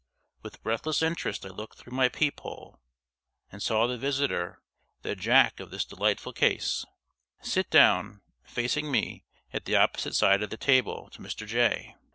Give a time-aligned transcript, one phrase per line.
[0.41, 2.79] With breathless interest I looked through my peep hole,
[3.51, 4.63] and saw the visitor
[5.03, 6.83] the "Jack" of this delightful case
[7.43, 11.45] sit down, facing me, at the opposite side of the table to Mr.
[11.45, 11.95] Jay.